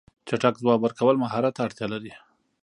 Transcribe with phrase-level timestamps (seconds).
[0.27, 2.13] چټک ځواب ورکول مهارت ته اړتیا لري.